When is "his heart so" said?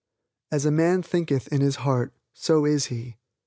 1.61-2.65